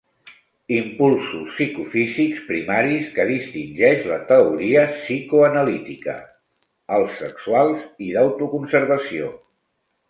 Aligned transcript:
Impulsos 0.75 1.51
psicofísics 1.57 2.39
primaris 2.47 3.11
que 3.19 3.25
distingeix 3.33 4.09
la 4.13 4.17
teoria 4.33 4.89
psicoanalítica: 4.97 6.17
els 6.99 7.21
sexuals 7.25 7.87
i 8.09 8.11
d'autoconservació. 8.19 9.33